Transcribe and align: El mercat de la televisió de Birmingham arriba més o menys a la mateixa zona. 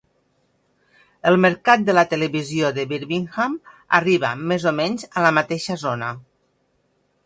El 1.31 1.37
mercat 1.43 1.83
de 1.91 1.95
la 1.97 2.05
televisió 2.15 2.73
de 2.79 2.87
Birmingham 2.95 3.61
arriba 4.01 4.35
més 4.55 4.69
o 4.73 4.77
menys 4.83 5.11
a 5.15 5.29
la 5.29 5.39
mateixa 5.41 5.83
zona. 5.89 6.15